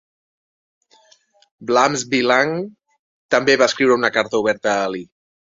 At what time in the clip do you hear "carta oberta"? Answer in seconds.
4.19-4.75